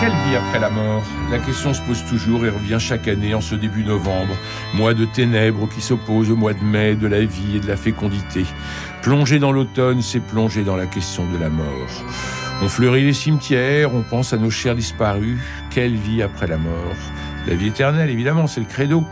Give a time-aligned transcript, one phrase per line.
[0.00, 1.02] Quelle vie après la mort?
[1.28, 4.36] La question se pose toujours et revient chaque année en ce début novembre.
[4.74, 7.76] Mois de ténèbres qui s'opposent au mois de mai de la vie et de la
[7.76, 8.44] fécondité.
[9.02, 12.04] Plonger dans l'automne, c'est plonger dans la question de la mort.
[12.62, 15.38] On fleurit les cimetières, on pense à nos chers disparus.
[15.70, 16.94] Quelle vie après la mort?
[17.48, 19.02] La vie éternelle, évidemment, c'est le credo.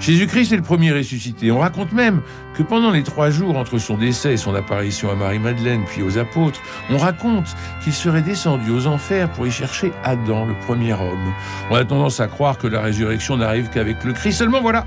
[0.00, 1.50] Jésus-Christ est le premier ressuscité.
[1.50, 2.22] On raconte même
[2.54, 6.18] que pendant les trois jours entre son décès et son apparition à Marie-Madeleine puis aux
[6.18, 11.32] apôtres, on raconte qu'il serait descendu aux enfers pour y chercher Adam, le premier homme.
[11.70, 14.38] On a tendance à croire que la résurrection n'arrive qu'avec le Christ.
[14.38, 14.86] Seulement voilà,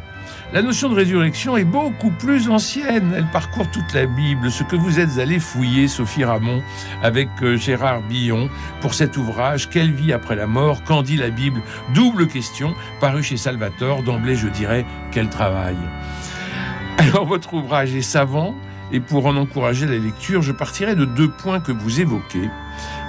[0.53, 3.13] la notion de résurrection est beaucoup plus ancienne.
[3.15, 4.51] Elle parcourt toute la Bible.
[4.51, 6.61] Ce que vous êtes allé fouiller, Sophie Ramon,
[7.01, 8.49] avec euh, Gérard Billon,
[8.81, 11.61] pour cet ouvrage Quelle vie après la mort Qu'en dit la Bible?
[11.93, 14.03] Double question, paru chez Salvatore.
[14.03, 15.77] D'emblée, je dirais, quel travail.
[16.97, 18.53] Alors, votre ouvrage est savant,
[18.91, 22.49] et pour en encourager la lecture, je partirai de deux points que vous évoquez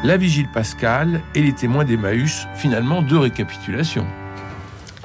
[0.04, 4.06] la vigile pascale et les témoins d'Emmaüs, finalement deux récapitulations.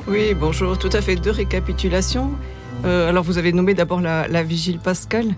[0.08, 0.78] Oui, bonjour.
[0.78, 2.32] Tout à fait, deux récapitulations.
[2.86, 5.36] Euh, alors, vous avez nommé d'abord la, vigile pascale.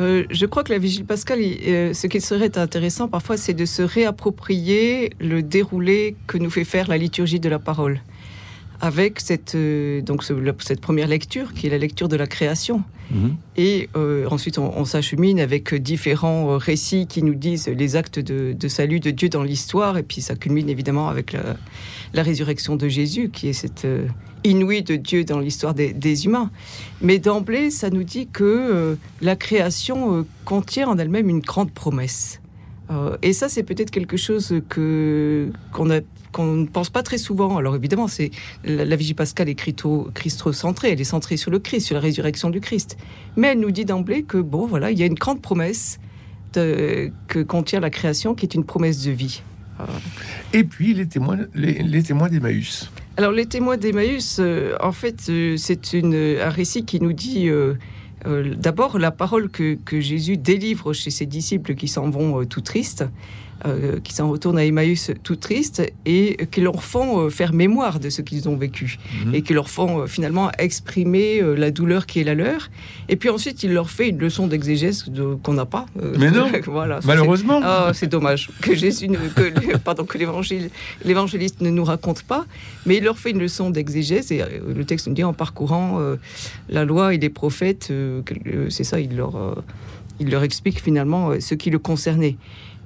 [0.00, 3.64] Euh, je crois que la vigile pascale, euh, ce qui serait intéressant parfois, c'est de
[3.64, 8.00] se réapproprier le déroulé que nous fait faire la liturgie de la parole.
[8.80, 9.56] Avec cette,
[10.04, 12.82] donc cette première lecture, qui est la lecture de la création.
[13.10, 13.36] Mhm.
[13.56, 13.88] Et
[14.30, 19.10] ensuite, on, s'achemine avec différents récits qui nous disent les actes de, de salut de
[19.10, 19.98] Dieu dans l'histoire.
[19.98, 21.56] Et puis, ça culmine évidemment avec la
[22.14, 24.06] la résurrection de Jésus, qui est cette euh,
[24.44, 26.50] inouïe de Dieu dans l'histoire des, humains.
[27.00, 31.70] Mais d'emblée, ça nous dit que euh, la création euh, contient en elle-même une grande
[31.70, 32.40] promesse.
[33.22, 35.90] et ça, c'est peut-être quelque chose que qu'on
[36.38, 37.56] ne pense pas très souvent.
[37.56, 38.30] Alors évidemment, c'est
[38.64, 42.60] la, Vigie pascale est christocentrée, elle est centrée sur le Christ, sur la résurrection du
[42.60, 42.96] Christ.
[43.36, 45.98] Mais elle nous dit d'emblée que bon, voilà, il y a une grande promesse
[46.52, 49.42] que contient la création, qui est une promesse de vie.
[50.52, 52.90] Et puis les témoins, les, témoins d'Emmaüs.
[53.16, 57.74] Alors les témoins d'Emmaüs, euh, en fait, euh, c'est un récit qui nous dit euh,
[58.56, 63.04] d'abord la parole que, que, Jésus délivre chez ses disciples qui s'en vont tout tristes.
[63.66, 68.00] Euh, qui s'en retournent à Emmaüs tout tristes et qui leur font euh, faire mémoire
[68.00, 69.34] de ce qu'ils ont vécu mhm.
[69.34, 72.70] et qui leur font euh, finalement exprimer la douleur qui est la leur.
[73.10, 75.04] Et puis ensuite, il leur fait une leçon d'exégèse
[75.42, 75.84] qu'on n'a pas.
[76.18, 77.60] Mais non, voilà, malheureusement.
[77.62, 80.70] Ah, c'est dommage que Jésus, que, pardon, que l'évangile,
[81.04, 82.46] l'évangéliste ne nous raconte pas,
[82.86, 86.00] mais il leur fait une leçon d'exégèse et le texte nous dit en parcourant
[86.70, 87.92] la loi et les prophètes,
[88.70, 89.62] c'est ça, il leur,
[90.18, 92.36] il leur explique finalement ce qui le concernait.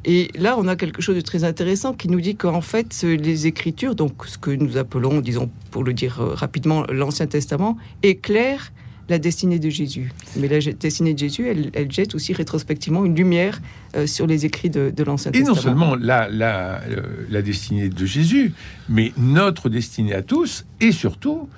[0.04, 3.46] Et là, on a quelque chose de très intéressant qui nous dit qu'en fait, les
[3.46, 8.72] Écritures, donc ce que nous appelons, disons, pour le dire euh, rapidement, l'Ancien Testament, éclaire
[9.08, 10.12] la destinée de Jésus.
[10.36, 13.60] Mais la destinée de Jésus, elle, jette aussi rétrospectivement une lumière
[13.96, 15.52] euh, sur les écrits de, l'Ancien Testament.
[15.52, 18.52] Et non seulement la, la, euh, la destinée de Jésus,
[18.88, 21.48] mais notre destinée à tous, et surtout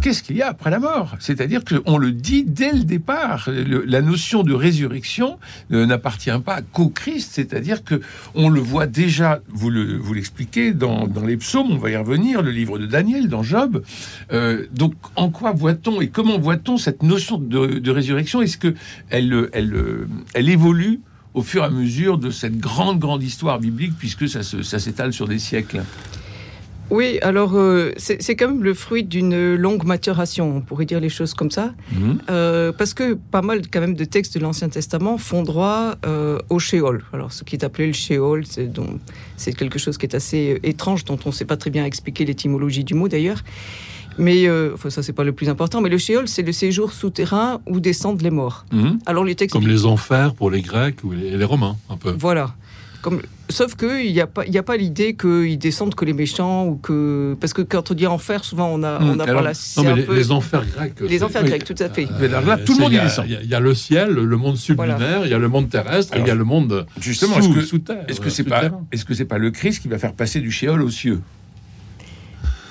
[0.00, 1.16] qu'est-ce qu'il y a après la mort?
[1.18, 3.48] C'est-à-dire qu'on le dit dès le départ.
[3.48, 5.38] la notion de résurrection
[5.72, 8.00] euh, n'appartient pas qu'au Christ, c'est-à-dire que
[8.34, 9.70] on le voit déjà, vous
[10.12, 13.82] l'expliquez, dans, les psaumes, on va y revenir, le livre de Daniel, dans Job.
[14.32, 18.42] Euh, donc, en quoi voit-on et comment voit-on cette notion de, résurrection?
[18.42, 18.58] Est-ce
[19.10, 21.00] elle, elle, évolue
[21.34, 25.28] au fur et à mesure de cette grande, grande histoire biblique, puisque ça s'étale sur
[25.28, 25.82] des siècles?
[26.92, 31.08] Oui, alors euh, c'est quand même le fruit d'une longue maturation, on pourrait dire les
[31.08, 32.18] choses comme ça, mhm.
[32.28, 36.38] euh, parce que pas mal quand même de textes de l'Ancien Testament font droit euh,
[36.50, 37.02] au Sheol.
[37.14, 38.44] Alors ce qui est appelé le Sheol,
[39.38, 42.26] c'est quelque chose qui est assez étrange, dont on ne sait pas très bien expliquer
[42.26, 43.42] l'étymologie du mot d'ailleurs.
[44.18, 45.80] Mais enfin, ça, c'est pas le plus important.
[45.80, 48.66] Mais le Sheol, c'est le séjour souterrain où descendent les morts.
[48.70, 48.98] Mhm.
[49.06, 52.14] Alors les textes comme les enfers pour les Grecs ou les, les Romains, un peu.
[52.18, 52.54] Voilà.
[53.52, 57.36] Sauf qu'il n'y a pas, a pas l'idée qu'ils descendent que les méchants ou que
[57.40, 59.44] parce que quand on dit enfer, souvent on a, on a hmm.
[59.44, 59.52] la.
[59.76, 61.00] Non, mais les, enfers grecs.
[61.00, 62.06] Les enfers grecs, tout à fait.
[62.20, 63.26] là, tout le monde y descend.
[63.28, 66.26] Il y, a le ciel, le monde sublimaire, il y a le monde terrestre, il
[66.26, 68.04] y a le monde justement sous, est-ce que, terre.
[68.08, 70.50] Est-ce que c'est pas, est-ce que c'est pas le Christ qui va faire passer du
[70.50, 71.20] Sheol aux cieux?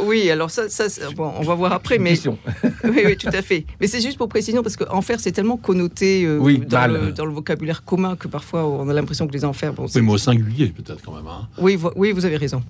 [0.04, 2.14] Oui, alors ça, ça bon, on va voir après, mais
[2.84, 3.66] oui, oui, tout à fait.
[3.80, 8.16] Mais c'est juste pour précision parce qu'enfer c'est tellement connoté euh, dans, le, vocabulaire commun
[8.16, 9.74] que parfois on a l'impression que les enfers.
[9.74, 11.28] Bon, oui, mais au singulier peut-être quand même.
[11.28, 11.48] Hein.
[11.58, 12.62] Oui, oui, vous avez raison.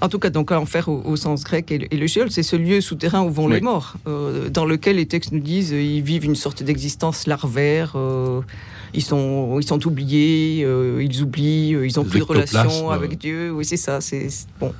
[0.00, 2.80] En tout cas, donc l'enfer au, au, sens grec et le, Sheol, c'est ce lieu
[2.80, 6.34] souterrain où vont les morts, euh, dans lequel les textes nous disent ils vivent une
[6.34, 7.96] sorte d'existence larvaire.
[8.94, 10.66] ils sont, ils sont oubliés,
[11.00, 13.52] ils oublient, ils ont plus de relation avec Dieu.
[13.52, 14.00] Oui, c'est ça.
[14.00, 14.28] C'est
[14.58, 14.72] bon.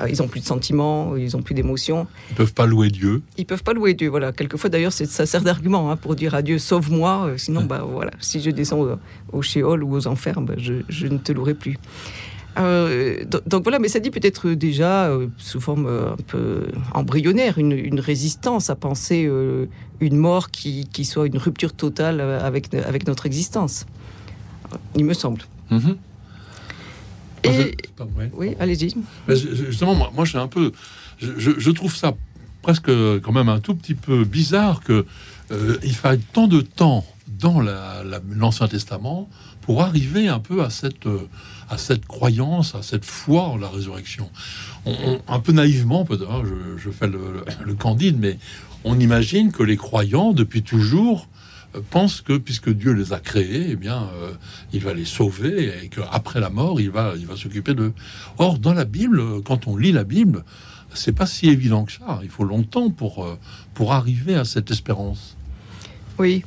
[0.00, 2.06] Euh, ils ont plus de sentiments, ils ont plus d'émotions.
[2.30, 3.22] Ils peuvent pas louer Dieu.
[3.38, 4.08] Ils peuvent pas louer Dieu.
[4.08, 4.32] Voilà.
[4.32, 7.26] Quelquefois, d'ailleurs, ça sert d'argument hein, pour dire à Dieu sauve-moi.
[7.26, 8.98] Euh, sinon, bah voilà, si je descends
[9.32, 11.78] au, Sheol ou aux enfers, bah, je, ne te louerai plus.
[12.58, 18.70] Euh, donc, voilà, mais ça dit peut-être déjà sous forme un peu embryonnaire, une, résistance
[18.70, 19.28] à penser
[20.00, 23.86] une mort qui, soit une rupture totale avec, avec notre existence.
[24.96, 25.42] Il me semble.
[28.34, 28.94] Oui, allez-y.
[29.28, 30.72] Justement, moi, moi j'ai un peu.
[31.18, 32.14] Je, trouve ça
[32.62, 35.04] presque quand même un tout petit peu bizarre que
[35.50, 39.28] euh, il faille tant de temps dans l'Ancien Testament
[39.60, 41.28] pour arriver un peu à cette, euh,
[41.70, 44.30] à cette croyance, à cette foi en la résurrection.
[44.86, 48.38] un peu naïvement, peut-être, hein, je, je, fais le, le, candide, mais
[48.84, 51.28] on imagine que les croyants, depuis toujours,
[51.90, 54.32] pensent que puisque Dieu les a créés, eh bien, euh,
[54.72, 57.92] il va les sauver et qu'après la mort, il va, il va s'occuper d'eux.
[58.38, 60.44] Or, dans la Bible, quand on lit la Bible,
[60.94, 62.20] c'est pas si évident que ça.
[62.22, 63.38] Il faut longtemps pour, euh,
[63.74, 65.36] pour arriver à cette espérance.
[66.18, 66.44] Oui.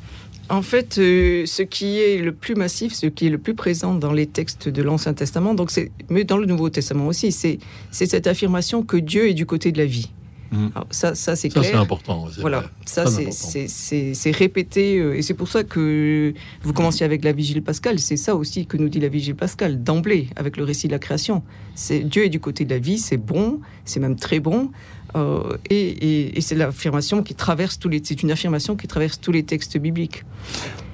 [0.50, 3.94] En fait, euh, ce qui est le plus massif, ce qui est le plus présent
[3.94, 7.60] dans les textes de l'Ancien Testament, donc c'est, mais dans le Nouveau Testament aussi, c'est,
[7.92, 10.10] c'est cette affirmation que Dieu est du côté de la vie.
[10.52, 10.68] Mm.
[10.92, 11.64] ça, ça c'est clair.
[11.66, 12.28] c'est important.
[12.40, 17.62] Voilà, ça c'est répété euh, et c'est pour ça que vous commenciez avec la Vigile
[17.62, 18.00] Pascal.
[18.00, 21.00] C'est ça aussi que nous dit la Vigile Pascal d'emblée avec le récit de la
[21.00, 21.44] création.
[21.76, 24.72] C'est Dieu est du côté de la vie, c'est bon, c'est même très bon.
[25.16, 28.02] Euh, et, et c'est l'affirmation qui traverse tous les.
[28.04, 30.24] C'est une affirmation qui traverse tous les textes bibliques.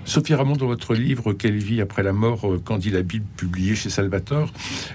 [0.06, 3.26] Sophie Ramon, dans votre livre Quelle vie après la mort, euh, quand dit la Bible,
[3.38, 4.52] publié chez Salvatore,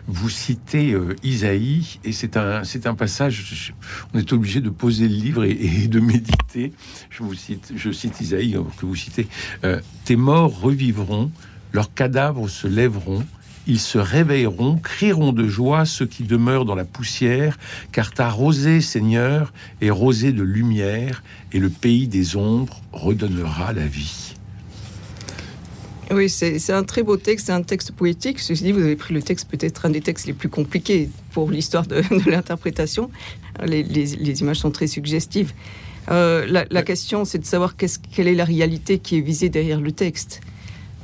[0.07, 3.73] vous citez euh, Isaïe, et c'est un, c'est un passage,
[4.13, 6.73] on est obligé de poser le livre et, de méditer.
[7.09, 9.27] Je vous cite, je cite Isaïe, euh, que vous citez
[10.05, 11.31] Tes morts revivront,
[11.73, 13.25] leurs cadavres se lèveront,
[13.67, 17.59] ils se réveilleront, crieront de joie ceux qui demeurent dans la poussière,
[17.93, 21.23] car ta rosée, Seigneur, est rosée de lumière,
[21.53, 24.38] et le pays des ombres redonnera la vie.
[26.11, 28.39] Oui, c'est un très beau texte, c'est un texte poétique.
[28.39, 31.51] Ceci dit, vous avez pris le texte peut-être un des textes les plus compliqués pour
[31.51, 33.11] l'histoire de, l'interprétation.
[33.63, 35.53] Les, images sont très suggestives.
[36.11, 39.81] Euh, la, la, question, c'est de savoir quelle est la réalité qui est visée derrière
[39.81, 40.41] le texte.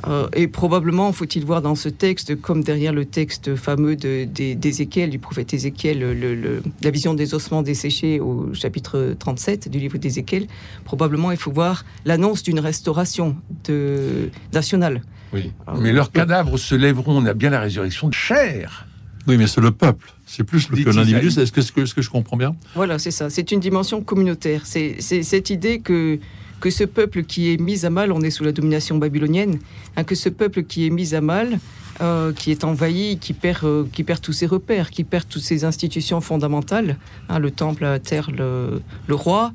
[0.06, 5.18] Euh, et probablement, faut-il voir dans ce texte, comme derrière le texte fameux d'Ézéchiel, du
[5.18, 10.46] prophète Ézéchiel, le, la vision des ossements desséchés au chapitre 37 du livre d'Ézéchiel,
[10.84, 15.02] probablement il faut voir l'annonce d'une restauration de, nationale.
[15.32, 18.86] Oui, euh, mais leurs cadavres se lèveront, on a bien la résurrection de chair.
[19.26, 20.12] Oui, mais c'est le peuple.
[20.26, 21.28] C'est plus que l'individu.
[21.28, 23.30] Est-ce que, est -ce que je comprends bien Voilà, c'est ça.
[23.30, 24.62] C'est une dimension communautaire.
[24.64, 26.18] C'est cette idée que
[26.60, 29.58] que ce peuple qui est mis à mal, on est sous la domination babylonienne,
[29.96, 31.58] hein, que ce peuple qui est mis à mal,
[32.00, 35.42] euh, qui est envahi, qui perd, euh, qui perd tous ses repères, qui perd toutes
[35.42, 36.96] ses institutions fondamentales,
[37.28, 39.52] hein, le temple, la terre, le, roi,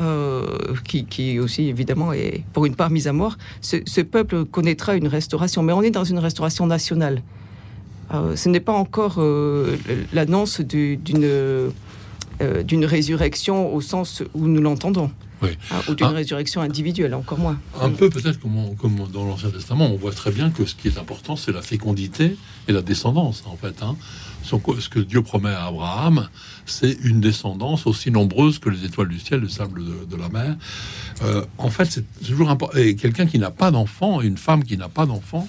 [0.00, 5.06] euh, qui, aussi évidemment est pour une part mis à mort, ce, peuple connaîtra une
[5.06, 5.62] restauration.
[5.62, 7.22] Mais on est dans une restauration nationale.
[8.10, 9.22] ce n'est pas encore
[10.14, 11.72] l'annonce d'une
[12.40, 15.10] résurrection au sens où nous l'entendons.
[15.70, 17.58] Ah, ou d'une résurrection individuelle, encore moins.
[17.80, 20.88] Un peu peut-être comme, comme, dans l'Ancien Testament, on voit très bien que ce qui
[20.88, 22.36] est important, c'est la fécondité
[22.68, 23.82] et la descendance, en fait.
[23.82, 23.96] Hein.
[24.44, 26.28] Ce que Dieu promet à Abraham,
[26.66, 30.56] c'est une descendance aussi nombreuse que les étoiles du ciel, le sable de, la mer.
[31.22, 32.76] Euh, en fait, c'est toujours important.
[32.76, 35.48] Et quelqu'un qui n'a pas d'enfant, une femme qui n'a pas d'enfant,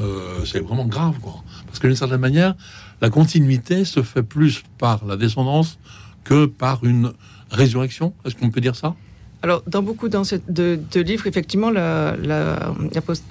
[0.00, 1.42] euh, c'est vraiment grave, quoi.
[1.66, 2.54] Parce que d'une certaine manière,
[3.00, 5.78] la continuité se fait plus par la descendance
[6.24, 7.12] que par une
[7.50, 8.12] résurrection.
[8.24, 8.94] Est-ce qu'on peut dire ça?
[9.42, 12.16] Alors, dans beaucoup de, de, livres, effectivement, la,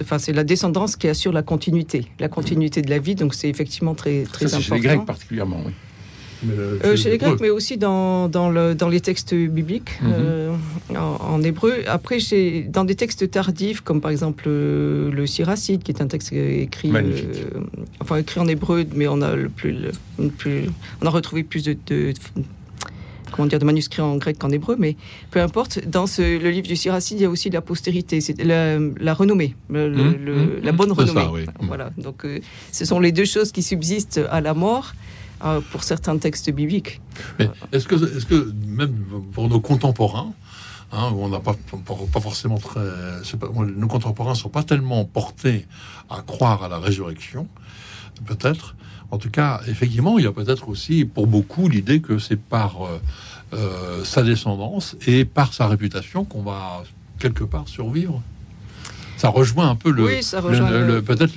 [0.02, 3.14] enfin, c'est la descendance qui assure la continuité, la continuité de la vie.
[3.14, 4.62] Donc, c'est effectivement très, très important.
[4.62, 5.72] Chez les Grecs particulièrement, oui.
[6.46, 10.12] Euh, chez, les Grecs, mais aussi dans, dans, le, dans les textes bibliques mhm.
[10.14, 10.56] euh,
[10.96, 11.74] en, hébreu.
[11.86, 12.18] Après,
[12.68, 16.92] dans des textes tardifs, comme par exemple euh, le Siracide, qui est un texte écrit,
[18.00, 19.76] enfin écrit en hébreu, mais on a le plus,
[20.38, 20.70] plus
[21.02, 22.14] on a retrouvé plus de, de
[23.30, 24.96] comment dire, de manuscrits en grec qu'en hébreu, mais
[25.30, 25.86] peu importe.
[25.86, 29.78] Dans le livre du Siracide, il y a aussi la postérité, c'est la, renommée, mmh,
[29.78, 31.46] mmh, la bonne renommée.
[31.60, 31.90] Voilà.
[31.98, 32.40] Donc, euh,
[32.72, 34.94] ce sont les deux choses qui subsistent à la mort.
[35.44, 37.00] Euh, pour certains textes bibliques.
[37.70, 38.92] Est-ce que, est que, même
[39.32, 40.32] pour nos contemporains,
[40.90, 41.54] hein, où on n'a pas,
[42.12, 42.80] pas, forcément très.
[43.52, 45.66] nos contemporains ne sont pas tellement portés
[46.10, 47.46] à croire à la résurrection,
[48.26, 48.74] peut-être,
[49.10, 52.82] En tout cas, effectivement, il y a peut-être aussi pour beaucoup l'idée que c'est par
[52.82, 52.98] euh,
[53.54, 56.84] euh, sa descendance et par sa réputation qu'on va
[57.18, 58.20] quelque part survivre.
[59.16, 61.32] Ça rejoint un peu le, Oui, le- le- le- peut-être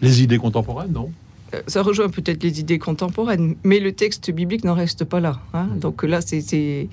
[0.00, 1.10] les idées contemporaines, non?
[1.52, 5.40] Euh, Ça rejoint peut-être les idées contemporaines, mais le texte biblique n'en reste pas là.
[5.52, 5.66] hein.
[5.80, 6.88] Donc là, c'est-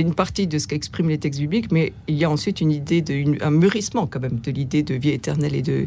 [0.00, 3.02] une partie de ce qu'expriment les textes bibliques, mais il y a ensuite une idée
[3.02, 5.86] de une- un mûrissement quand même de l'idée de vie éternelle et de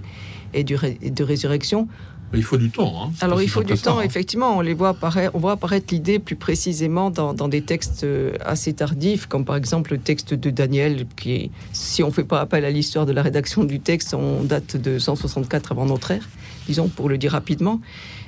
[0.53, 1.87] et, du ré- et de résurrection.
[2.33, 2.93] Il faut du temps.
[3.05, 3.11] hein.
[3.21, 4.03] Alors il faut du temps, hein.
[4.03, 4.57] effectivement.
[4.57, 8.33] On les voit apparaître, on voit apparaître l'idée plus précisément dans, dans des textes euh,
[8.45, 12.39] assez tardifs, comme par exemple le texte de Daniel, qui est, si on fait pas
[12.39, 16.27] appel à l'histoire de la rédaction du texte, on date de 164 avant notre ère,
[16.67, 17.81] disons pour le dire rapidement.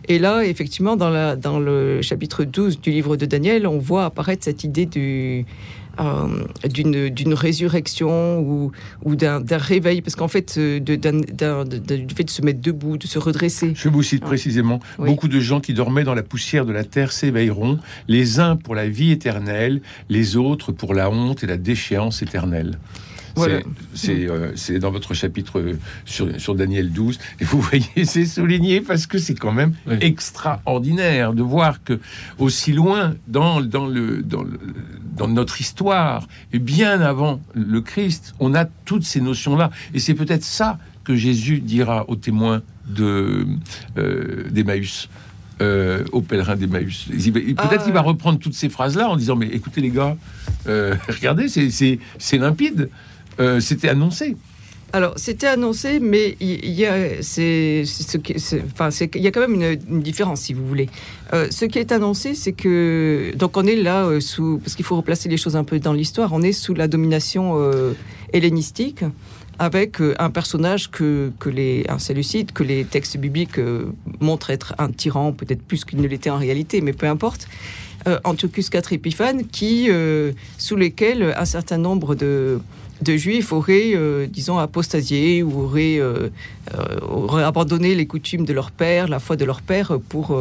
[0.10, 4.04] Et là, effectivement, dans, la, dans le chapitre 12 du livre de Daniel, on voit
[4.04, 5.46] apparaître cette idée du,
[5.98, 8.72] d'une, d'une résurrection ou,
[9.04, 13.20] ou d'un, réveil, parce qu'en fait, euh, du fait de se mettre debout, de se
[13.20, 13.74] redresser.
[13.76, 15.10] Je vous cite précisément Oui.
[15.10, 18.76] beaucoup de gens qui dormaient dans la poussière de la terre s'éveilleront, les uns pour
[18.76, 22.78] la vie éternelle, les autres pour la honte et la déchéance éternelle.
[23.36, 23.60] Voilà.
[23.94, 27.20] C'est- C'est euh, c'est dans votre chapitre euh, sur, sur Daniel 12.
[27.40, 29.96] Et vous voyez, c'est souligné parce que c'est quand même Oui.
[30.02, 32.00] extraordinaire de voir que
[32.40, 34.60] aussi loin dans, dans, le, dans, le-
[35.18, 39.70] dans notre histoire, et bien avant le Christ, on a toutes ces notions-là.
[39.94, 43.46] Et c'est peut-être ça que Jésus dira aux témoins de
[43.98, 45.10] euh, d'Emmaüs.
[45.62, 47.06] euh, aux pèlerins d'Emmaüs.
[47.10, 50.18] Peut-être Ah, qu'il va reprendre toutes ces phrases-là en disant Mais écoutez, les gars,
[50.68, 52.90] euh, regardez, c'est limpide.
[53.40, 54.36] Euh, C'était annoncé.
[54.96, 59.56] Alors, c'était annoncé, mais il y a, enfin, il y a quand même
[59.90, 60.88] une, différence, si vous voulez.
[61.34, 64.86] Euh, ce qui est annoncé, c'est que donc on est là euh, sous, parce qu'il
[64.86, 66.32] faut replacer les choses un peu dans l'histoire.
[66.32, 67.58] On est sous la domination
[68.34, 69.04] hellénistique,
[69.58, 73.60] avec un personnage que, les, un Séleucide, que les textes bibliques
[74.20, 77.48] montrent être un tyran, peut-être plus qu'il ne l'était en réalité, mais peu importe.
[78.26, 79.90] Antiochus IV Épiphane, qui,
[80.60, 82.60] sous lesquels un certain nombre de
[83.02, 86.30] de juifs auraient, euh, disons, apostasié ou auraient, euh,
[86.74, 90.38] euh, auraient abandonné les coutumes de leur père, la foi de leur père, pour,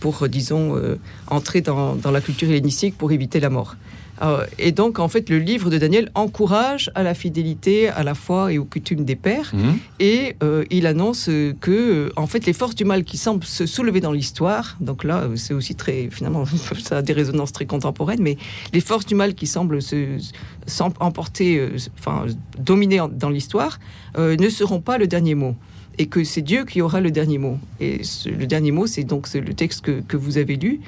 [0.00, 0.80] pour disons,
[1.28, 3.76] entrer dans, dans la culture hellénistique pour éviter la mort.
[4.22, 8.14] Euh, et donc, en fait, le livre de Daniel encourage à la fidélité, à la
[8.14, 9.52] foi et aux coutumes des pères.
[9.98, 11.26] Et euh, il annonce
[11.60, 15.04] que, euh, en fait, les forces du mal qui semblent se soulever dans l'histoire, donc
[15.04, 16.44] là, c'est aussi très, finalement,
[16.82, 18.36] ça a des résonances très contemporaines, mais
[18.72, 20.18] les forces du mal qui semblent se,
[20.66, 22.26] s'em- emporter, euh, enfin,
[22.58, 23.78] dominer dans l'histoire,
[24.18, 25.54] euh, ne seront pas le dernier mot.
[26.00, 27.58] Et que c'est Dieu qui aura le dernier mot.
[27.78, 30.80] Et ce- le dernier mot, c'est donc le texte que, que vous avez lu.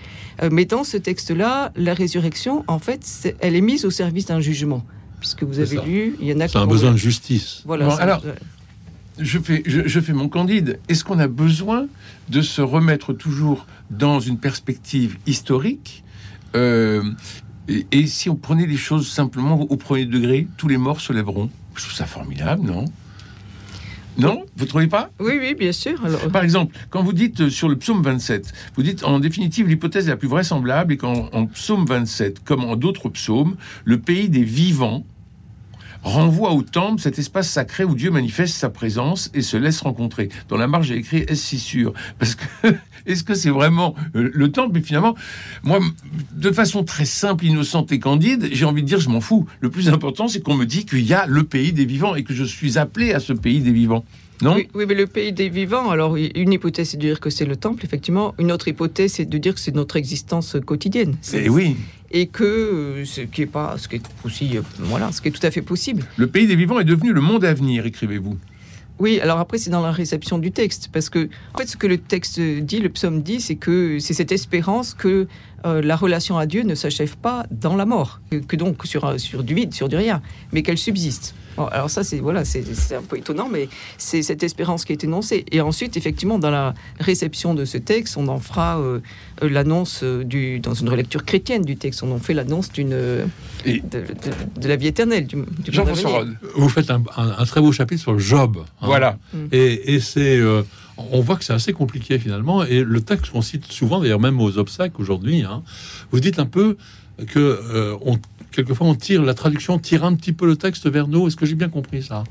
[0.43, 4.41] Euh, mais dans ce texte-là, la résurrection, en fait, elle est mise au service d'un
[4.41, 4.83] jugement.
[5.21, 7.63] Puisque vous avez lu, il y en a qui C'est un ont- besoin de justice.
[7.67, 7.87] Voilà.
[7.89, 8.23] Bon, alors,
[9.19, 10.79] je fais, je, je fais mon candide.
[10.89, 11.87] Est-ce qu'on a besoin
[12.31, 16.03] de se remettre toujours dans une perspective historique
[16.55, 17.03] Euh,
[17.69, 21.13] et, et si on prenait les choses simplement au premier degré, tous les morts se
[21.13, 22.85] lèveront Je trouve ça formidable, non?
[24.19, 26.05] Non Vous trouvez pas Oui, oui, bien sûr.
[26.05, 29.69] Alors, Par exemple, quand vous dites euh, sur le psaume 27, vous dites en définitive
[29.69, 34.29] l'hypothèse la plus vraisemblable est qu'en en psaume 27, comme en d'autres psaumes, le pays
[34.29, 35.05] des vivants
[36.03, 40.29] renvoie au temple cet espace sacré où Dieu manifeste sa présence et se laisse rencontrer.
[40.49, 41.93] Dans la marge, j'ai écrit est-ce si sûr?
[42.19, 42.45] Parce que
[43.07, 44.73] est-ce que c'est vraiment euh, le temple?
[44.75, 45.15] Mais finalement,
[45.63, 45.79] moi,
[46.33, 49.47] de façon très simple, innocente et candide, j'ai envie de dire je m'en fous.
[49.61, 52.25] Le plus important, c'est qu'on me dit qu'il y a le pays des vivants et
[52.25, 54.05] que je suis appelé à ce pays des vivants.
[54.41, 54.55] Non?
[54.57, 57.45] Oui, oui, mais le pays des vivants, alors une hypothèse, c'est de dire que c'est
[57.45, 58.35] le temple, effectivement.
[58.41, 61.15] Une autre hypothèse, c'est de dire que c'est notre existence quotidienne.
[61.21, 61.77] C'est- Eh oui.
[62.13, 65.29] Et que euh, ce qui est pas, ce qui est aussi, euh, voilà, ce qui
[65.29, 66.05] est tout à fait possible.
[66.17, 68.37] Le pays des vivants est devenu le monde à venir, écrivez-vous.
[68.99, 70.91] Oui, alors après, c'est dans la réception du texte.
[70.93, 74.15] Parce que, en fait, ce que le texte dit, le psaume dit, c'est que c'est
[74.15, 75.27] cette espérance que
[75.67, 79.05] euh, la relation à Dieu ne s'achève pas dans la mort, que, que donc sur,
[79.05, 81.35] un- sur du vide, sur du rien, mais qu'elle subsiste.
[81.59, 82.65] Bon, alors ça, c'est voilà, c'est
[82.97, 85.45] un peu étonnant, mais c'est cette espérance qui est énoncée.
[85.53, 89.01] Et ensuite, effectivement, dans la réception de ce texte, on en fera euh,
[89.43, 92.95] euh, l'annonce euh, du, dans une relecture chrétienne du texte, on en fait l'annonce d'une
[92.95, 93.27] euh,
[93.67, 96.11] de, de- de la vie éternelle, du, du Jean-François.
[96.21, 96.37] Rode.
[96.57, 98.57] Vous faites un, un- un très beau chapitre sur Job.
[98.81, 98.87] hein.
[98.87, 99.19] Voilà.
[99.53, 100.63] Et, et c'est, euh,
[100.97, 102.65] on voit que c'est assez compliqué finalement.
[102.65, 105.63] Et le texte qu'on cite souvent, d'ailleurs même aux obsèques aujourd'hui, hein,
[106.11, 106.77] vous dites un peu
[107.27, 107.97] que euh,
[108.51, 111.27] quelquefois on tire la traduction tire un petit peu le texte vers nous.
[111.27, 112.25] Est-ce que j'ai bien compris ça?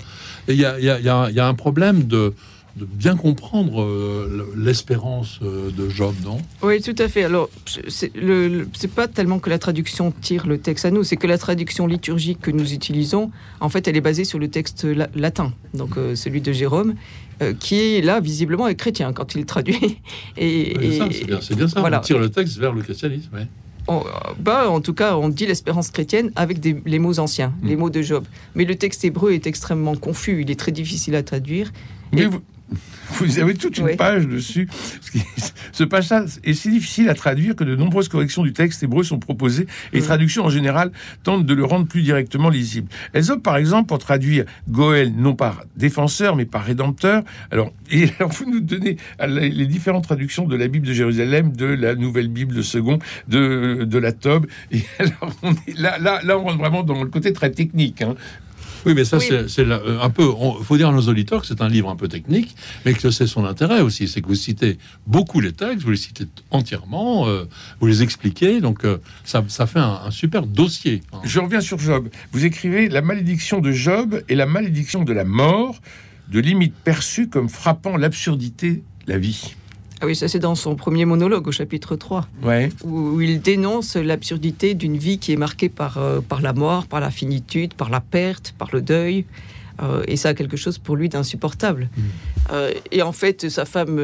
[0.48, 2.34] Il y a un problème de
[2.76, 6.38] de bien comprendre euh, l'espérance euh, de Job, non?
[6.62, 7.24] Oui, tout à fait.
[7.24, 7.50] Alors,
[7.88, 11.38] c'est le, pas tellement que la traduction tire le texte à nous, c'est que la
[11.38, 15.98] traduction liturgique que nous utilisons, en fait, elle est basée sur le texte latin, donc
[15.98, 16.96] euh, celui de Jérôme,
[17.60, 19.98] qui là visiblement est chrétien quand il traduit.
[20.38, 21.84] Et, c'est bien, ça.
[21.84, 23.32] On tire le texte vers le christianisme.
[24.40, 27.80] bah, en tout cas, on dit l'espérance chrétienne avec des, les mots anciens, les mm.
[27.80, 28.26] mots de Job.
[28.54, 31.72] Mais le texte hébreu est extrêmement confus, il est très difficile à traduire.
[32.14, 32.42] Mais vous,
[33.20, 34.68] vous avez toute une page dessus.
[35.72, 39.20] Ce passage est si difficile à traduire que de nombreuses corrections du texte hébreu sont
[39.20, 40.06] proposées et les mm.
[40.06, 40.92] traductions en général
[41.24, 42.88] tentent de le rendre plus directement lisible.
[43.14, 47.24] Elles optent par exemple pour traduire Goël non par défenseur mais par rédempteur.
[47.52, 48.98] Alors, et alors vous nous donnez
[49.28, 53.84] les différentes traductions de la Bible de Jérusalem, de la Nouvelle Bible de Second, de,
[53.84, 54.48] de la Tob.
[54.72, 58.02] Et alors on est là, là, là, on rentre vraiment dans le côté très technique.
[58.02, 58.16] Hein.
[58.86, 60.24] Oui, mais ça, c'est euh, un peu.
[60.60, 63.12] Il faut dire à nos auditeurs que c'est un livre un peu technique, mais que
[63.12, 64.08] c'est son intérêt aussi.
[64.08, 67.46] C'est que vous citez beaucoup les textes, vous les citez entièrement, euh,
[67.80, 68.62] vous les expliquez.
[68.62, 71.02] Donc, euh, ça, ça, fait un, super dossier.
[71.14, 71.20] Hein.
[71.24, 72.10] Je reviens sur Job.
[72.32, 75.80] Vous écrivez La malédiction de Job et la malédiction de la mort,
[76.30, 79.56] de limites perçues comme frappant l'absurdité de la vie.
[80.02, 82.70] Ah oui, ça c'est dans son premier monologue au chapitre 3, ouais.
[82.84, 87.00] où, il dénonce l'absurdité d'une vie qui est marquée par, euh, par la mort, par
[87.00, 89.26] la finitude, par la perte, par le deuil.
[89.84, 91.90] Euh, et ça a quelque chose pour lui d'insupportable.
[91.96, 92.02] Mm.
[92.52, 93.98] Euh, et en fait, sa femme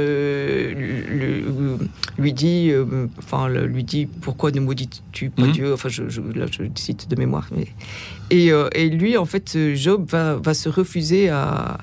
[2.18, 2.72] lui dit,
[3.18, 5.52] enfin, lui dit, pourquoi ne maudis-tu pas mm.
[5.52, 5.74] Dieu?
[5.74, 6.04] Enfin, je,
[6.36, 7.50] là, je cite de mémoire.
[7.56, 7.68] Mais...
[8.30, 11.80] Et, et, lui, en fait, Job va, va se refuser à,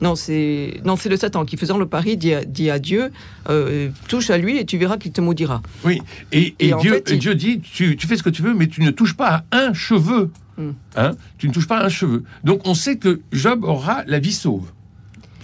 [0.00, 3.10] non, c'est non, c'est le Satan qui faisant le pari dit, dit à Dieu,
[3.48, 5.62] euh, touche à lui et tu verras qu'il te maudira.
[5.84, 6.00] Oui,
[6.32, 9.44] et, Dieu, Dieu, dit, tu, fais ce que tu veux, mais tu ne touches pas
[9.50, 10.30] à un cheveu.
[10.56, 10.70] Hmm.
[10.96, 12.24] Hein tu ne touches pas à un cheveu.
[12.44, 14.72] Donc on sait que Job aura la vie sauve.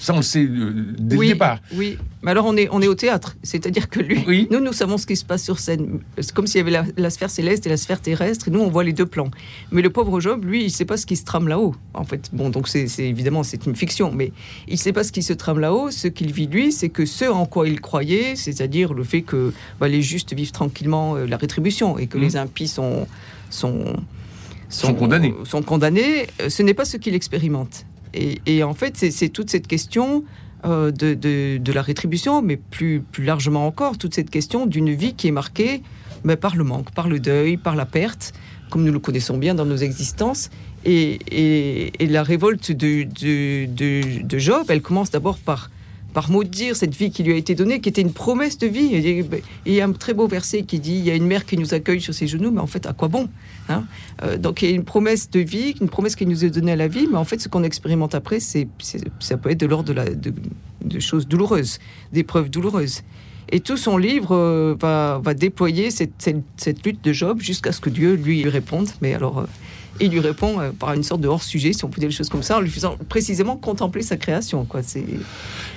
[0.02, 1.60] Ça, on le sait euh, dès le départ.
[1.74, 3.36] Oui, mais alors on est, on est au théâtre.
[3.44, 6.00] C'est-à-dire que lui, nous, nous savons ce qui se passe sur scène.
[6.18, 8.68] C'est comme s'il y avait la, sphère céleste et la sphère terrestre, et nous, on
[8.68, 9.30] voit les deux plans.
[9.70, 11.76] Mais le pauvre Job, lui, il ne sait pas ce qui se trame là-haut.
[11.94, 14.32] En fait, bon, donc c'est évidemment, c'est une fiction, mais
[14.66, 15.92] il ne sait pas ce qui se trame là-haut.
[15.92, 19.52] Ce qu'il vit, lui, c'est que ce en quoi il croyait, c'est-à-dire le fait que
[19.78, 22.22] bah, les justes vivent tranquillement euh, la rétribution et que mmh.
[22.22, 23.06] les impies sont,
[23.50, 23.84] sont,
[24.68, 25.32] sont, condamnés.
[25.44, 27.86] Sont condamnés, euh, ce n'est pas ce qu'il expérimente.
[28.14, 30.24] Et, en fait, c'est toute cette question
[30.64, 35.28] euh, de, la rétribution, mais plus, plus largement encore, toute cette question d'une vie qui
[35.28, 35.82] est marquée
[36.24, 38.32] mais par le manque, par le deuil, par la perte,
[38.70, 40.50] comme nous le connaissons bien dans nos existences.
[40.84, 43.06] Et, la révolte de,
[44.38, 45.70] Job, elle commence d'abord par
[46.12, 48.94] par maudire cette vie qui lui a été donnée, qui était une promesse de vie.
[48.94, 49.24] Et
[49.66, 51.56] il y a un très beau verset qui dit il y a une mère qui
[51.56, 53.28] nous accueille sur ses genoux, mais en fait, à quoi bon
[53.68, 53.84] hein?
[54.22, 56.72] Euh, Donc il y a une promesse de vie, une promesse qui nous est donnée
[56.72, 58.68] à la vie, mais en fait, ce qu'on expérimente après, c'est,
[59.20, 60.34] ça peut être de l'ordre de,
[60.84, 61.78] de, choses douloureuses,
[62.12, 63.02] d'épreuves douloureuses.
[63.50, 67.80] Et tout son livre euh, va, va, déployer cette, cette, lutte de Job jusqu'à ce
[67.80, 68.88] que Dieu lui réponde.
[69.00, 69.40] Mais alors.
[69.40, 69.44] Euh,
[70.02, 72.28] il lui répond euh, par une sorte de hors-sujet, si on peut dire les choses
[72.28, 74.64] comme ça, en lui faisant précisément contempler sa création.
[74.64, 74.80] Quoi.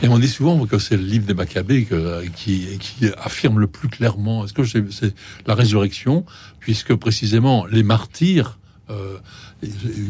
[0.03, 1.87] Et on dit souvent que c'est le livre des Maccabées
[2.35, 5.13] qui, qui, affirme le plus clairement, est-ce que c'est
[5.47, 6.25] la résurrection,
[6.59, 8.57] puisque précisément les martyrs
[8.91, 9.17] euh,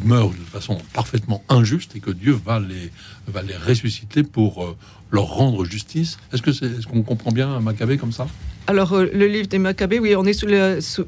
[0.04, 2.92] meurent de façon parfaitement injuste et que Dieu va les,
[3.28, 4.76] va les ressusciter pour euh,
[5.12, 6.18] leur rendre justice.
[6.34, 8.28] Est-ce que c'est, est-ce qu'on comprend bien Maccabée comme ça?
[8.68, 10.48] Alors, euh, le livre des Maccabées, oui, on est sous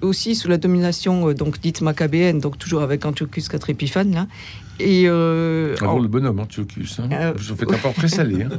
[0.02, 4.28] aussi sous la domination donc dite maccabéenne, donc toujours avec Antiochus IV Épiphane, là.
[4.80, 7.00] Et euh, le bonhomme, Antiochus.
[7.00, 7.10] Hein.
[7.12, 8.44] Euh, Vous faites un portrait salé.
[8.44, 8.50] Hein.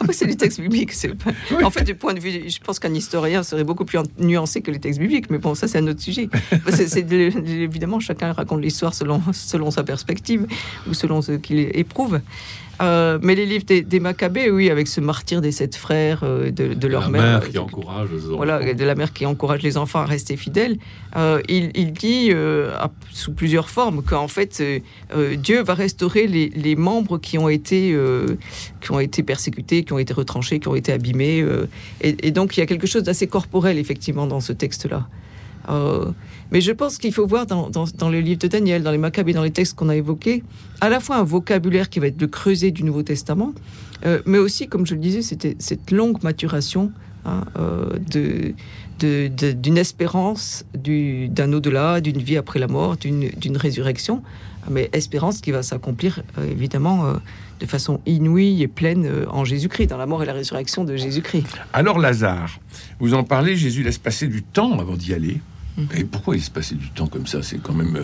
[0.00, 0.92] Ah c'est du texte biblique.
[1.64, 4.70] En fait, du point de vue, je pense qu'un historien serait beaucoup plus nuancé que
[4.70, 5.28] les textes bibliques.
[5.30, 6.28] Mais bon, ça, c'est un autre sujet.
[6.68, 10.46] évidemment, chacun raconte l'histoire selon, selon sa perspective
[10.88, 12.20] ou selon ce qu'il éprouve.
[12.82, 16.86] Euh, mais les livres des, Maccabées, oui, avec ce martyr des sept frères, euh, de,
[16.86, 18.36] leur mère, mère qui encourage les enfants.
[18.36, 20.76] Voilà, de la mère qui encourage les enfants à rester fidèles.
[21.16, 22.32] Euh, il, dit,
[23.12, 24.62] sous plusieurs formes, qu'en fait,
[25.36, 27.96] Dieu va restaurer les, membres qui ont été
[28.80, 31.44] qui ont été persécutés, qui ont été retranchés, qui ont été abîmés.
[32.02, 35.08] Et, et, donc, il y a quelque chose d'assez corporel, effectivement, dans ce texte-là.
[36.52, 37.70] Mais je pense qu'il faut voir dans,
[38.08, 40.44] le livre de Daniel, dans les Maccabées, dans les textes qu'on a évoqués,
[40.80, 43.52] à la fois un vocabulaire qui va être de creuser du Nouveau Testament,
[44.04, 46.92] euh, mais aussi, comme je le disais, cette longue maturation
[47.24, 47.98] hein, euh,
[49.00, 54.22] d'une espérance d'un au-delà, d'une vie après la mort, d'une résurrection,
[54.70, 57.12] mais espérance qui va s'accomplir euh, évidemment
[57.60, 61.58] de façon inouïe et pleine en Jésus-Christ, dans la mort et la résurrection de Jésus-Christ.
[61.72, 62.60] Alors Lazare,
[63.00, 65.40] vous en parlez, Jésus laisse passer du temps avant d'y aller.
[65.96, 67.42] Et pourquoi il se passait du temps comme ça?
[67.42, 67.96] C'est quand même.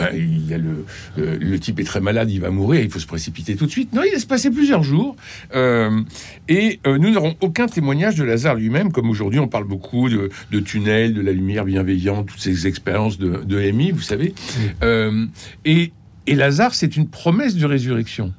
[0.00, 0.84] euh, il y a le,
[1.18, 3.70] euh, le type est très malade, il va mourir, il faut se précipiter tout de
[3.70, 3.92] suite.
[3.92, 5.14] Non, il se passer plusieurs jours.
[5.54, 6.00] Euh,
[6.48, 10.30] et euh, nous n'aurons aucun témoignage de Lazare lui-même, comme aujourd'hui on parle beaucoup de,
[10.50, 13.58] de tunnels, de la lumière bienveillante, toutes ces expériences de, de
[13.92, 14.34] vous savez.
[14.82, 15.26] Euh,
[15.64, 15.92] et,
[16.26, 18.32] et Lazare, c'est une promesse de résurrection.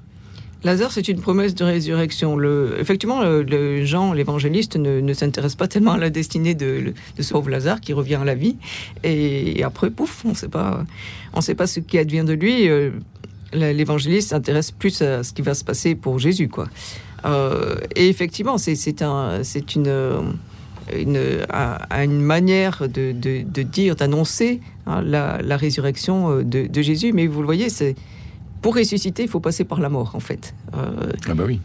[0.64, 2.38] Lazare, c'est une promesse de résurrection.
[2.78, 7.50] Effectivement, le, Jean, l'évangéliste, ne, ne s'intéresse pas tellement à la destinée de, de sauve
[7.50, 8.58] Lazare, qui revient à la vie.
[9.04, 10.84] Et, après, pouf, on ne sait pas,
[11.34, 12.68] on sait pas ce qui advient de lui.
[12.70, 12.92] Euh,
[13.54, 16.68] L'évangéliste s'intéresse plus à ce qui va se passer pour Jésus, quoi.
[17.26, 19.92] Euh, et effectivement, c'est un, c'est une,
[20.96, 21.20] une,
[21.90, 27.12] une manière de, de- de dire, d'annoncer hein, la, la résurrection euh, de, de Jésus.
[27.12, 27.96] Mais vous le voyez, c'est
[28.62, 30.54] pour ressusciter, il faut passer par la mort, en fait.
[30.76, 31.60] Euh, Ah bah oui.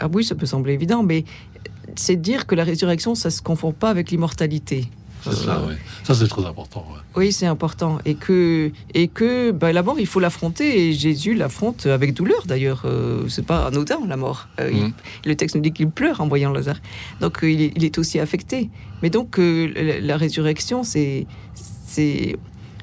[0.00, 1.24] ah oui, ça peut sembler évident, mais
[1.96, 4.88] c'est dire que la résurrection, ça se confond pas avec l'immortalité.
[5.24, 5.76] C'est ça, Euh, ouais.
[6.02, 6.84] Ça, c'est très important.
[6.90, 6.98] ouais.
[7.14, 7.98] Oui, c'est important.
[8.04, 10.88] Et que, et que bah, la mort, il faut l'affronter.
[10.88, 12.82] Et Jésus l'affronte avec douleur, d'ailleurs.
[12.86, 14.48] Euh, c'est pas anodin, la mort.
[14.58, 14.92] Euh, il- Mhm.
[15.26, 16.80] le texte nous dit qu'il pleure en voyant Lazare.
[17.20, 18.68] Donc, il, est, il est aussi affecté.
[19.02, 21.26] Mais donc, euh, la, la résurrection, c'est.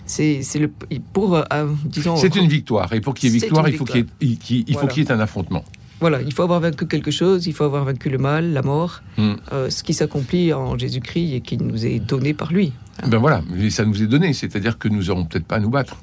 [0.10, 0.70] C'est le
[1.14, 2.92] pour euh, euh, disons C'est une victoire.
[2.94, 4.94] Et pour qu'il y ait victoire, il faut qu'il y ait, Voilà.
[4.96, 5.64] y un affrontement.
[6.02, 9.02] voilà il faut avoir vaincu quelque chose il faut avoir vaincu le mal la mort
[9.18, 9.34] Mm.
[9.54, 12.72] euh, ce qui s'accomplit en Jésus-Christ et qui nous est donné par lui
[13.14, 15.70] Ben voilà, mais ça nous est donné, c'est-à-dire que nous n'aurons peut-être pas à nous
[15.78, 15.96] battre,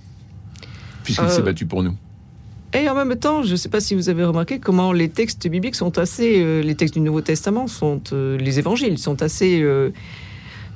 [1.05, 1.95] puisqu'il Euh, s'est battu pour nous.
[2.75, 5.49] Et en même temps, je ne sais pas si vous avez remarqué comment les textes
[5.49, 9.63] bibliques sont assez, euh, les textes du Nouveau Testament sont, euh, les évangiles sont assez,
[9.63, 9.91] euh,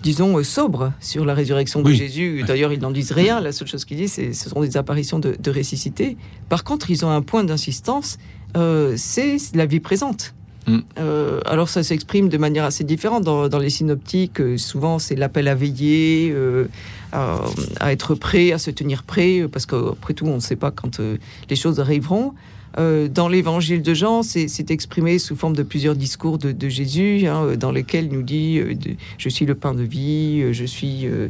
[0.02, 1.92] disons, euh, sobres sur la résurrection de.
[1.92, 2.44] Jésus.
[2.46, 3.40] D'ailleurs, ils n'en disent rien.
[3.40, 6.16] La seule chose qu'ils disent, ce sont des apparitions de, de ressuscités.
[6.48, 8.18] Par contre, ils ont un point d'insistance,
[8.56, 10.34] euh, c'est la vie présente.
[10.66, 10.78] Mm.
[10.98, 14.40] Euh, alors ça s'exprime de manière assez différente dans, dans les synoptiques.
[14.40, 16.66] euh, souvent, c'est l'appel à veiller, euh,
[17.12, 17.40] à,
[17.80, 21.00] à être prêt, à se tenir prêt, parce qu'après tout, on ne sait pas quand
[21.48, 22.34] les choses arriveront.
[22.78, 27.26] Euh, dans l'évangile de Jean, c'est exprimé sous forme de plusieurs discours de, de Jésus,
[27.26, 30.52] hein, euh, dans lesquels il nous dit euh, de- Je suis le pain de vie,
[30.52, 31.06] je suis.
[31.06, 31.28] euh,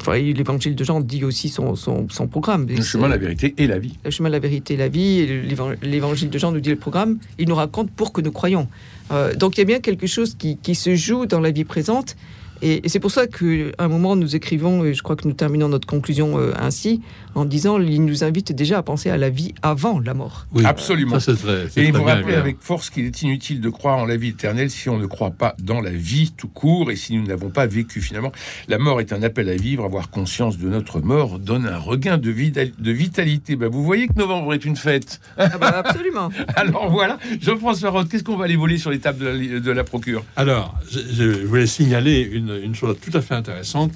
[0.00, 2.66] enfin, l'évangile de Jean dit aussi son, son, son programme.
[2.68, 3.96] Le chemin, la vérité et la vie.
[4.04, 5.20] Le chemin, la vérité, la vie.
[5.20, 7.18] Et l'évan- L'évangile de Jean nous dit le programme.
[7.38, 8.68] Il nous raconte pour que nous croyons.
[9.38, 12.14] Donc il y a bien quelque chose qui, qui se joue dans la vie présente.
[12.62, 13.44] Et, et c'est pour ça qu'à
[13.78, 17.00] un moment, nous écrivons, et je crois que nous terminons notre conclusion euh, ainsi,
[17.34, 20.46] en disant il nous invite déjà à penser à la vie avant la mort.
[20.52, 21.20] Oui, Absolument.
[21.20, 22.16] Ça, c'est très, Et il vous bien.
[22.16, 25.30] avec force qu'il est inutile de croire en la vie éternelle si on ne croit
[25.30, 28.32] pas dans la vie tout court et si nous n'avons pas vécu finalement.
[28.68, 32.18] La mort est un appel à vivre, avoir conscience de notre mort donne un regain
[32.18, 33.56] de, vitalité.
[33.56, 35.20] Ben, vous voyez que novembre est une fête.
[35.36, 36.30] Ah bah, absolument.
[36.56, 39.70] Alors voilà, Jean-François Roth, qu'est-ce qu'on va aller voler sur les tables de la, de
[39.70, 40.24] la procure?
[40.36, 43.92] Alors, je, je voulais signaler une, une chose tout à fait intéressante.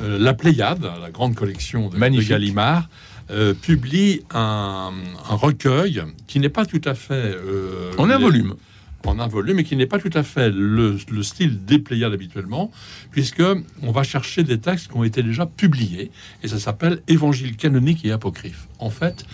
[0.00, 2.22] Euh, la Pléiade, la grande collection de, de.
[2.22, 2.88] Gallimard,
[3.30, 4.92] euh, publie un,
[5.28, 7.14] un recueil qui n'est pas tout à fait...
[7.36, 8.54] euh, En un volume.
[9.04, 12.12] en un volume, mais qui n'est pas tout à fait le, le style des Pléiades
[12.12, 12.70] habituellement,
[13.10, 13.42] puisque
[13.82, 16.10] on va chercher des textes qui ont été déjà publiés,
[16.42, 18.66] et ça s'appelle Évangile canonique et apocryphe.
[18.78, 19.24] En fait,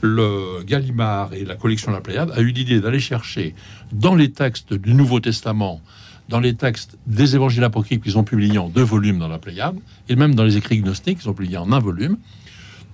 [0.00, 3.54] le Gallimard et la collection de la Pléiade a eu l'idée d'aller chercher
[3.92, 5.80] dans les textes du Nouveau Testament,
[6.28, 9.76] dans les textes des Évangiles apocryphes qu'ils ont publiés en deux volumes dans la Pléiade,
[10.08, 12.16] et même dans les écrits gnostiques qu'ils ont publiés en un volume,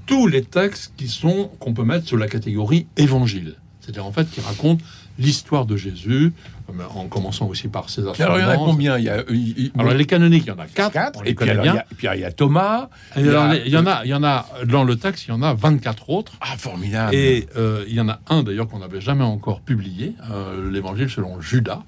[0.07, 4.31] tous les textes qui sont qu'on peut mettre sur la catégorie évangile, c'est-à-dire en fait
[4.31, 4.83] qui racontent
[5.19, 6.33] l'histoire de Jésus,
[6.71, 9.25] euh, en commençant aussi par ses Alors il y en a combien Il y a,
[9.31, 10.93] il- il- Alors les canoniques, il y en a quatre,
[11.27, 12.89] et puis, alors, il y a, et puis il y a Thomas.
[13.17, 15.43] Et il y en a, il y en a dans le texte, il y en
[15.43, 16.33] a 24 autres.
[16.41, 17.15] Ah, formidable.
[17.15, 21.11] Et euh, il y en a un d'ailleurs qu'on n'avait jamais encore publié, euh, l'Évangile
[21.11, 21.83] selon Judas,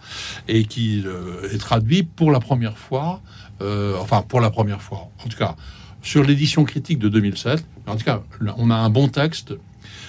[0.49, 3.21] et qui euh, est traduit pour la première fois,
[3.63, 5.55] euh, enfin pour la première fois, en tout cas
[6.03, 7.63] sur l'édition critique de 2007.
[7.87, 8.23] En tout cas,
[8.57, 9.53] on a un bon texte.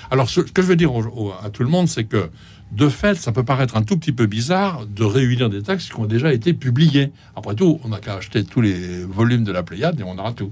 [0.10, 2.30] Alors ce, ce que je veux dire au- au- à tout le monde, c'est que
[2.72, 6.00] de fait, ça peut paraître un tout petit peu bizarre de réunir des textes qui
[6.00, 7.12] ont déjà été publiés.
[7.36, 10.32] Après tout, on n'a qu'à acheter tous les volumes de la Pléiade et on aura
[10.32, 10.52] tout.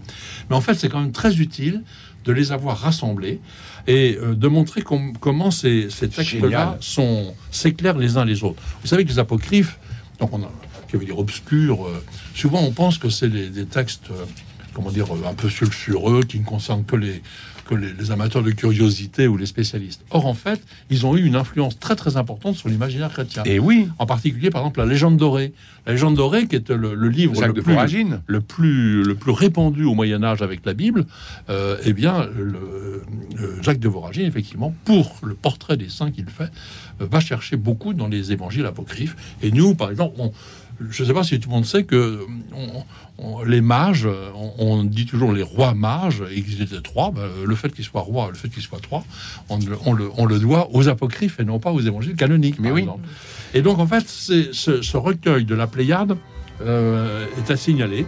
[0.50, 1.82] Mais en fait, c'est quand même très utile
[2.26, 3.40] de les avoir rassemblés
[3.88, 8.62] et euh, de montrer com- comment ces, ces textes-là sont s'éclairent les uns les autres.
[8.82, 9.80] Vous savez que les apocryphes,
[10.20, 10.52] donc on a,
[10.90, 12.04] qui veut dire obscurs, euh,
[12.36, 14.26] souvent on pense que c'est des textes, euh,
[14.74, 17.22] comment dire, un peu sulfureux, qui ne concernent que les
[17.70, 20.02] que les, les amateurs de curiosité ou les spécialistes.
[20.10, 23.44] Or, en fait, ils ont eu une influence très très importante sur l'imaginaire chrétien.
[23.46, 25.54] Et oui, En particulier, par exemple, la légende dorée.
[25.86, 27.74] La légende dorée, qui est le, le livre le de plus,
[28.28, 31.06] le plus, le plus répandu au Moyen Âge avec la Bible,
[31.50, 33.04] euh, eh bien, le,
[33.40, 36.52] euh, Jacques de Voragine, effectivement, pour le portrait des saints qu'il fait,
[37.02, 39.16] euh, va chercher beaucoup dans les évangiles apocryphes.
[39.44, 40.32] Et nous, par exemple, on-
[40.89, 42.26] je ne sais pas si tout le monde sait que
[43.46, 44.08] les mages,
[44.58, 47.12] on, dit toujours les rois mages, et qu'ils étaient trois.
[47.12, 49.04] Ben, le fait qu'ils soient rois, le fait qu'ils soient trois,
[49.50, 49.58] on,
[49.94, 52.60] le, doit aux apocryphes et non pas aux évangiles canoniques.
[52.60, 52.88] Mais oui.
[53.54, 56.15] Et donc, en fait, ce, ce, recueil de la Pléiade
[56.62, 58.06] euh, est à signaler.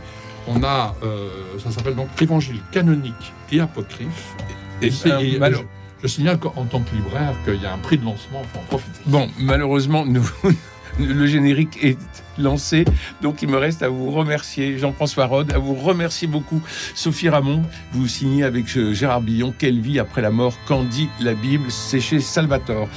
[0.47, 1.29] On a, euh,
[1.63, 4.36] ça s'appelle donc l'évangile canonique et apocryphe.
[4.81, 8.41] Et, c'est je, signale qu'en tant que libraire, qu'il y a un prix de lancement,
[8.51, 8.99] faut en profiter.
[9.05, 10.27] Bon, malheureusement, nous,
[10.99, 11.97] le générique est
[12.41, 12.86] lancé.
[13.21, 16.62] Donc il me reste à vous remercier, Jean-François Rode, à vous remercier beaucoup,
[16.95, 17.63] Sophie Ramon.
[17.93, 21.65] Vous signez avec euh, Gérard Billon Quelle vie après la mort Qu'en dit la Bible
[21.69, 22.88] C'est chez Salvatore.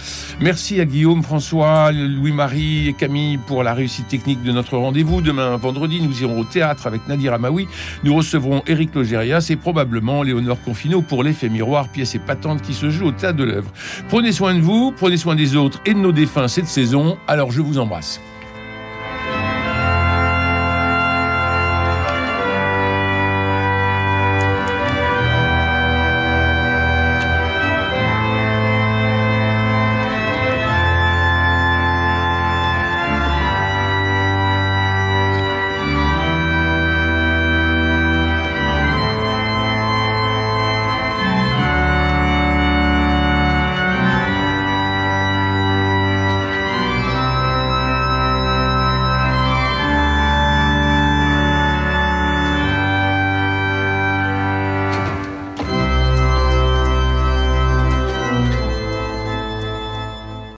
[0.41, 5.21] Merci à Guillaume, François, Louis-Marie et Camille pour la réussite technique de notre rendez-vous.
[5.21, 7.69] Demain, vendredi, nous irons au théâtre avec Nadir Amaoui.
[8.03, 12.91] Nous recevrons Éric Logérias et probablement Léonore Confino pour l'effet miroir, pièce épatante qui se
[12.91, 13.71] joue au théâtre de l'œuvre.
[14.09, 17.17] Prenez soin de vous, prenez soin des autres et de nos défunts cette saison.
[17.27, 18.21] Alors je vous embrasse.